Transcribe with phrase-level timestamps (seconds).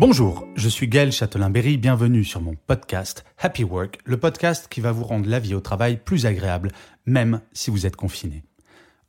[0.00, 4.92] Bonjour, je suis Gaël Châtelain-Berry, bienvenue sur mon podcast Happy Work, le podcast qui va
[4.92, 6.70] vous rendre la vie au travail plus agréable,
[7.04, 8.44] même si vous êtes confiné.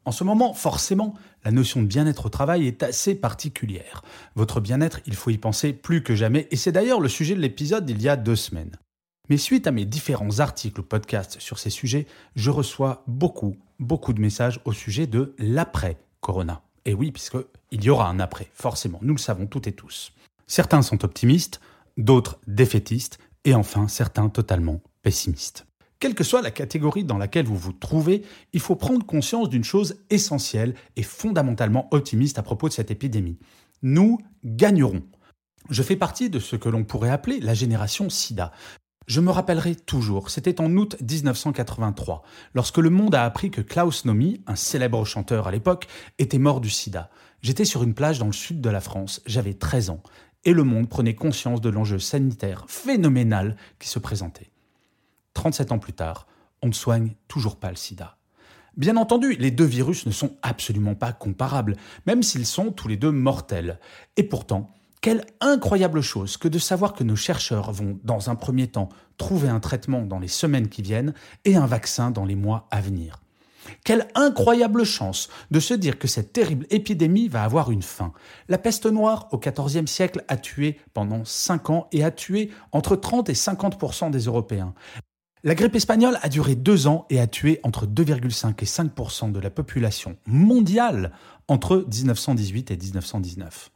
[0.05, 1.13] En ce moment, forcément,
[1.45, 4.01] la notion de bien-être au travail est assez particulière.
[4.33, 7.41] Votre bien-être, il faut y penser plus que jamais, et c'est d'ailleurs le sujet de
[7.41, 8.75] l'épisode d'il y a deux semaines.
[9.29, 14.13] Mais suite à mes différents articles ou podcasts sur ces sujets, je reçois beaucoup, beaucoup
[14.13, 16.63] de messages au sujet de l'après-corona.
[16.85, 20.13] Et oui, puisqu'il y aura un après, forcément, nous le savons toutes et tous.
[20.49, 21.61] Certains sont optimistes,
[21.95, 25.67] d'autres défaitistes, et enfin certains totalement pessimistes.
[25.99, 29.63] Quelle que soit la catégorie dans laquelle vous vous trouvez, il faut prendre conscience d'une
[29.63, 33.37] chose essentielle et fondamentalement optimiste à propos de cette épidémie.
[33.83, 35.03] Nous gagnerons.
[35.69, 38.51] Je fais partie de ce que l'on pourrait appeler la génération sida.
[39.05, 44.05] Je me rappellerai toujours, c'était en août 1983, lorsque le monde a appris que Klaus
[44.05, 47.09] Nomi, un célèbre chanteur à l'époque, était mort du sida.
[47.41, 50.03] J'étais sur une plage dans le sud de la France, j'avais 13 ans
[50.45, 54.49] et le monde prenait conscience de l'enjeu sanitaire phénoménal qui se présentait.
[55.33, 56.27] 37 ans plus tard,
[56.61, 58.17] on ne soigne toujours pas le sida.
[58.77, 62.97] Bien entendu, les deux virus ne sont absolument pas comparables, même s'ils sont tous les
[62.97, 63.79] deux mortels.
[64.15, 64.69] Et pourtant,
[65.01, 69.49] quelle incroyable chose que de savoir que nos chercheurs vont, dans un premier temps, trouver
[69.49, 71.13] un traitement dans les semaines qui viennent
[71.45, 73.21] et un vaccin dans les mois à venir.
[73.83, 78.13] Quelle incroyable chance de se dire que cette terrible épidémie va avoir une fin.
[78.47, 82.95] La peste noire au XIVe siècle a tué pendant 5 ans et a tué entre
[82.95, 84.73] 30 et 50% des Européens.
[85.43, 89.39] La grippe espagnole a duré 2 ans et a tué entre 2,5 et 5% de
[89.39, 91.13] la population mondiale
[91.47, 93.71] entre 1918 et 1919.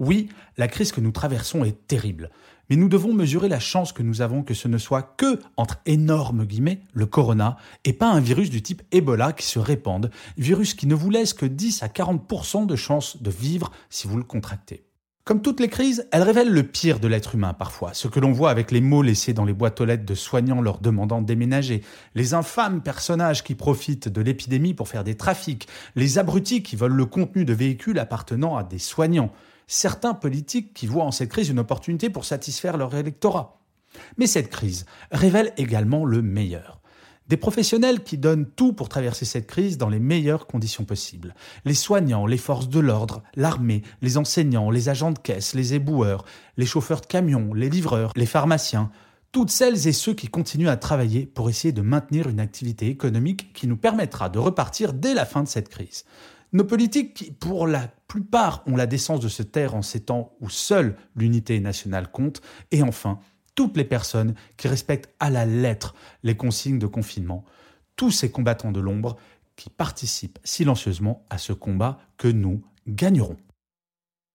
[0.00, 2.30] Oui, la crise que nous traversons est terrible,
[2.68, 5.80] mais nous devons mesurer la chance que nous avons que ce ne soit que, entre
[5.86, 10.74] énormes guillemets, le corona, et pas un virus du type Ebola qui se répande, virus
[10.74, 14.24] qui ne vous laisse que 10 à 40% de chances de vivre si vous le
[14.24, 14.84] contractez.
[15.24, 18.32] Comme toutes les crises, elles révèlent le pire de l'être humain parfois, ce que l'on
[18.32, 21.26] voit avec les mots laissés dans les boîtes aux lettres de soignants leur demandant de
[21.26, 21.80] déménager,
[22.14, 26.94] les infâmes personnages qui profitent de l'épidémie pour faire des trafics, les abrutis qui volent
[26.94, 29.32] le contenu de véhicules appartenant à des soignants,
[29.66, 33.60] certains politiques qui voient en cette crise une opportunité pour satisfaire leur électorat.
[34.18, 36.80] Mais cette crise révèle également le meilleur.
[37.28, 41.34] Des professionnels qui donnent tout pour traverser cette crise dans les meilleures conditions possibles.
[41.64, 46.26] Les soignants, les forces de l'ordre, l'armée, les enseignants, les agents de caisse, les éboueurs,
[46.58, 48.90] les chauffeurs de camions, les livreurs, les pharmaciens,
[49.32, 53.54] toutes celles et ceux qui continuent à travailler pour essayer de maintenir une activité économique
[53.54, 56.04] qui nous permettra de repartir dès la fin de cette crise.
[56.54, 60.36] Nos politiques, qui pour la plupart ont la décence de se taire en ces temps
[60.40, 63.18] où seule l'unité nationale compte, et enfin,
[63.56, 67.44] toutes les personnes qui respectent à la lettre les consignes de confinement,
[67.96, 69.16] tous ces combattants de l'ombre
[69.56, 73.36] qui participent silencieusement à ce combat que nous gagnerons.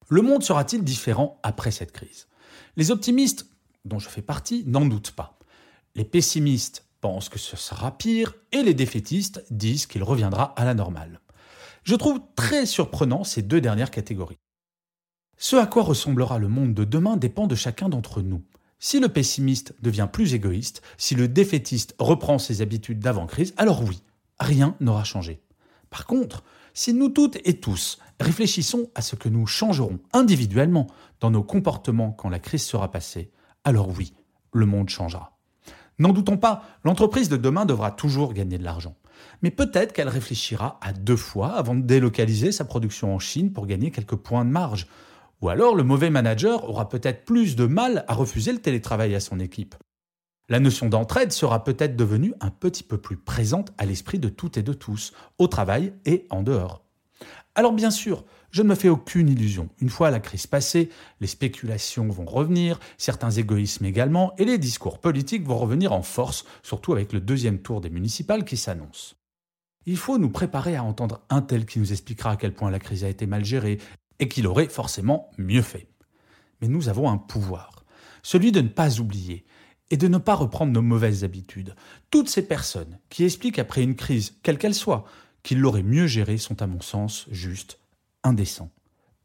[0.09, 2.27] Le monde sera-t-il différent après cette crise?
[2.75, 3.47] Les optimistes,
[3.85, 5.39] dont je fais partie, n'en doutent pas.
[5.95, 10.73] Les pessimistes pensent que ce sera pire et les défaitistes disent qu'il reviendra à la
[10.73, 11.21] normale.
[11.83, 14.39] Je trouve très surprenant ces deux dernières catégories.
[15.37, 18.43] Ce à quoi ressemblera le monde de demain dépend de chacun d'entre nous.
[18.79, 24.01] Si le pessimiste devient plus égoïste, si le défaitiste reprend ses habitudes d'avant-crise, alors oui,
[24.39, 25.41] rien n'aura changé.
[25.89, 30.87] Par contre, si nous toutes et tous réfléchissons à ce que nous changerons individuellement
[31.19, 33.31] dans nos comportements quand la crise sera passée,
[33.63, 34.13] alors oui,
[34.53, 35.37] le monde changera.
[35.99, 38.95] N'en doutons pas, l'entreprise de demain devra toujours gagner de l'argent
[39.41, 43.67] mais peut-être qu'elle réfléchira à deux fois avant de délocaliser sa production en Chine pour
[43.67, 44.87] gagner quelques points de marge.
[45.41, 49.19] Ou alors le mauvais manager aura peut-être plus de mal à refuser le télétravail à
[49.19, 49.75] son équipe.
[50.49, 54.57] La notion d'entraide sera peut-être devenue un petit peu plus présente à l'esprit de toutes
[54.57, 56.83] et de tous, au travail et en dehors.
[57.55, 59.69] Alors bien sûr, je ne me fais aucune illusion.
[59.79, 60.89] Une fois la crise passée,
[61.21, 66.45] les spéculations vont revenir, certains égoïsmes également, et les discours politiques vont revenir en force,
[66.63, 69.15] surtout avec le deuxième tour des municipales qui s'annonce.
[69.85, 72.79] Il faut nous préparer à entendre un tel qui nous expliquera à quel point la
[72.79, 73.79] crise a été mal gérée
[74.19, 75.87] et qu'il aurait forcément mieux fait.
[76.61, 77.85] Mais nous avons un pouvoir,
[78.23, 79.45] celui de ne pas oublier.
[79.91, 81.73] et de ne pas reprendre nos mauvaises habitudes.
[82.11, 85.03] Toutes ces personnes qui expliquent après une crise, quelle qu'elle soit,
[85.41, 87.79] qu'ils l'auraient mieux gérée sont à mon sens juste
[88.23, 88.71] indécents.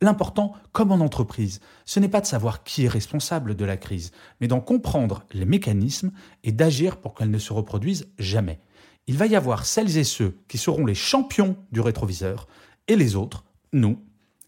[0.00, 4.10] L'important, comme en entreprise, ce n'est pas de savoir qui est responsable de la crise,
[4.40, 6.12] mais d'en comprendre les mécanismes
[6.42, 8.60] et d'agir pour qu'elle ne se reproduise jamais.
[9.06, 12.48] Il va y avoir celles et ceux qui seront les champions du rétroviseur
[12.88, 13.98] et les autres, nous,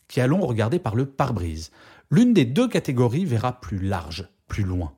[0.08, 1.70] qui allons regarder par le pare-brise.
[2.10, 4.94] L'une des deux catégories verra plus large, plus loin.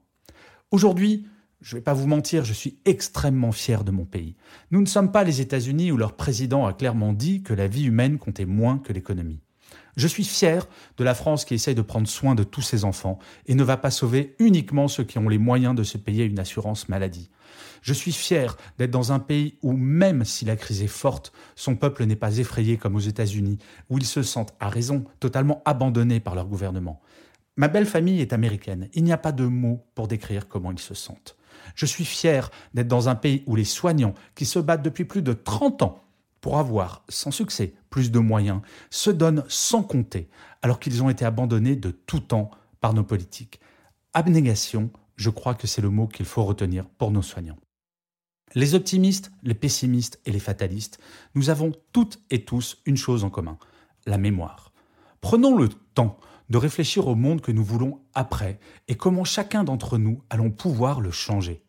[0.70, 1.26] Aujourd'hui,
[1.60, 4.36] je ne vais pas vous mentir, je suis extrêmement fier de mon pays.
[4.70, 7.84] Nous ne sommes pas les États-Unis où leur président a clairement dit que la vie
[7.84, 9.40] humaine comptait moins que l'économie.
[9.96, 13.18] Je suis fier de la France qui essaye de prendre soin de tous ses enfants
[13.46, 16.38] et ne va pas sauver uniquement ceux qui ont les moyens de se payer une
[16.38, 17.30] assurance maladie.
[17.82, 21.74] Je suis fier d'être dans un pays où, même si la crise est forte, son
[21.74, 23.58] peuple n'est pas effrayé comme aux États-Unis,
[23.90, 27.00] où ils se sentent, à raison, totalement abandonnés par leur gouvernement.
[27.56, 28.88] Ma belle famille est américaine.
[28.94, 31.37] Il n'y a pas de mots pour décrire comment ils se sentent.
[31.74, 35.22] Je suis fier d'être dans un pays où les soignants, qui se battent depuis plus
[35.22, 36.04] de 30 ans
[36.40, 38.60] pour avoir, sans succès, plus de moyens,
[38.90, 40.28] se donnent sans compter,
[40.62, 42.50] alors qu'ils ont été abandonnés de tout temps
[42.80, 43.60] par nos politiques.
[44.14, 47.58] Abnégation, je crois que c'est le mot qu'il faut retenir pour nos soignants.
[48.54, 50.98] Les optimistes, les pessimistes et les fatalistes,
[51.34, 53.58] nous avons toutes et tous une chose en commun,
[54.06, 54.72] la mémoire.
[55.20, 56.18] Prenons le temps
[56.50, 58.58] de réfléchir au monde que nous voulons après
[58.88, 61.62] et comment chacun d'entre nous allons pouvoir le changer.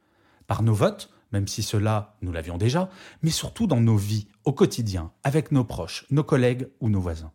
[0.48, 2.90] Par nos votes, même si cela nous l'avions déjà,
[3.22, 7.32] mais surtout dans nos vies, au quotidien, avec nos proches, nos collègues ou nos voisins.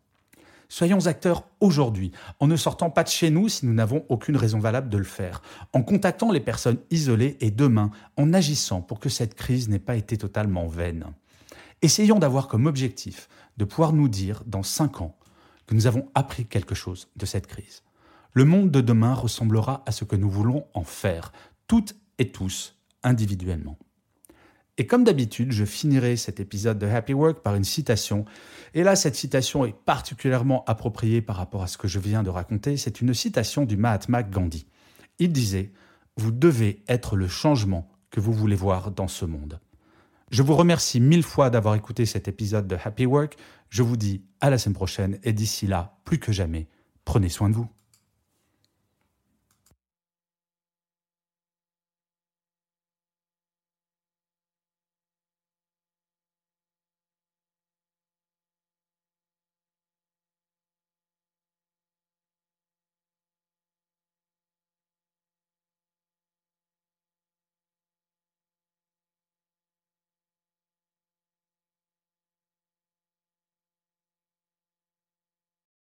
[0.67, 4.59] Soyons acteurs aujourd'hui, en ne sortant pas de chez nous si nous n'avons aucune raison
[4.59, 5.41] valable de le faire,
[5.73, 9.95] en contactant les personnes isolées et demain en agissant pour que cette crise n'ait pas
[9.95, 11.05] été totalement vaine.
[11.81, 15.15] Essayons d'avoir comme objectif de pouvoir nous dire dans cinq ans
[15.67, 17.83] que nous avons appris quelque chose de cette crise.
[18.33, 21.31] Le monde de demain ressemblera à ce que nous voulons en faire,
[21.67, 23.77] toutes et tous, individuellement.
[24.77, 28.25] Et comme d'habitude, je finirai cet épisode de Happy Work par une citation.
[28.73, 32.29] Et là, cette citation est particulièrement appropriée par rapport à ce que je viens de
[32.29, 32.75] raconter.
[32.75, 34.67] C'est une citation du Mahatma Gandhi.
[35.19, 35.71] Il disait,
[36.17, 39.61] Vous devez être le changement que vous voulez voir dans ce monde.
[40.31, 43.37] Je vous remercie mille fois d'avoir écouté cet épisode de Happy Work.
[43.69, 46.67] Je vous dis à la semaine prochaine et d'ici là, plus que jamais,
[47.03, 47.67] prenez soin de vous.